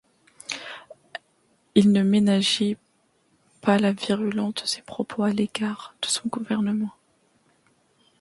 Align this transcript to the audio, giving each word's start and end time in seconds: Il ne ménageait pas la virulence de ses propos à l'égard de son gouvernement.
Il 1.75 1.91
ne 1.91 2.01
ménageait 2.01 2.75
pas 3.61 3.77
la 3.77 3.91
virulence 3.91 4.55
de 4.55 4.65
ses 4.65 4.81
propos 4.81 5.21
à 5.21 5.29
l'égard 5.29 5.93
de 6.01 6.07
son 6.07 6.27
gouvernement. 6.27 6.95